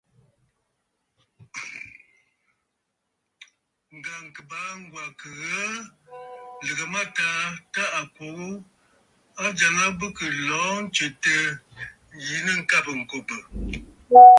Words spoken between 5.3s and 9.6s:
ghə̀ə lɨ̀gə mâtaa tâ à kwo ghu, a